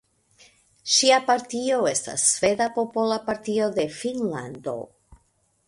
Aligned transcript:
Ŝia 0.93 1.19
partio 1.27 1.77
estas 1.91 2.25
Sveda 2.31 2.69
Popola 2.79 3.19
Partio 3.29 3.69
de 3.79 3.87
Finnlando. 3.99 4.77